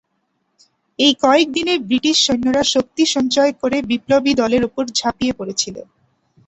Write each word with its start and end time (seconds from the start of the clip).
এই 0.99 1.13
কয়েক 1.23 1.47
দিনে 1.55 1.73
ব্রিটিশ 1.87 2.15
সৈন্যরা 2.25 2.63
শক্তি 2.73 3.03
সঞ্চয় 3.15 3.51
করে 3.61 3.77
বিপ্লবী 3.89 4.31
দলের 4.41 4.63
ওপর 4.65 4.83
ঝাঁপিয়ে 4.99 5.33
পড়েছিল। 5.39 5.75